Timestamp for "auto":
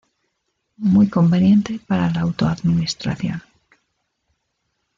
2.21-2.47